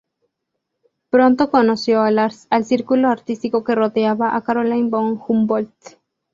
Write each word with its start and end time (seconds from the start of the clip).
Pronto 1.11 1.51
conoció 1.51 2.01
al 2.01 2.31
círculo 2.65 3.09
artístico 3.09 3.63
que 3.63 3.75
rodeaba 3.75 4.35
a 4.35 4.41
Caroline 4.41 4.89
von 4.89 5.21
Humboldt. 5.27 5.99